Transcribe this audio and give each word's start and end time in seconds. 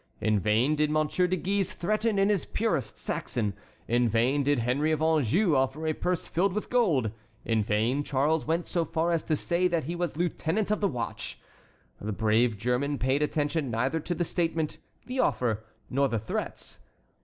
In 0.19 0.39
vain 0.39 0.75
did 0.75 0.89
Monsieur 0.89 1.27
de 1.27 1.35
Guise 1.37 1.73
threaten 1.73 2.17
in 2.17 2.29
his 2.29 2.43
purest 2.45 2.97
Saxon; 2.97 3.53
in 3.87 4.09
vain 4.09 4.41
did 4.41 4.57
Henry 4.57 4.91
of 4.91 4.99
Anjou 4.99 5.55
offer 5.55 5.85
a 5.85 5.93
purse 5.93 6.27
filled 6.27 6.53
with 6.53 6.71
gold; 6.71 7.11
in 7.45 7.63
vain 7.63 8.03
Charles 8.03 8.43
went 8.43 8.65
so 8.65 8.83
far 8.83 9.11
as 9.11 9.21
to 9.21 9.35
say 9.35 9.67
that 9.67 9.83
he 9.83 9.95
was 9.95 10.17
lieutenant 10.17 10.71
of 10.71 10.81
the 10.81 10.87
watch; 10.87 11.39
the 12.01 12.11
brave 12.11 12.57
German 12.57 12.97
paid 12.97 13.21
attention 13.21 13.69
neither 13.69 13.99
to 13.99 14.15
the 14.15 14.23
statement, 14.23 14.79
the 15.05 15.19
offer, 15.19 15.63
nor 15.87 16.07
the 16.09 16.17
threats. 16.17 16.79